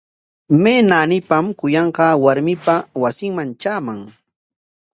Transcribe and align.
¿May 0.61 0.79
naanipam 0.89 1.45
kuyanqaa 1.59 2.13
warmipa 2.23 2.75
wasinman 3.01 3.49
traaman? 3.61 3.99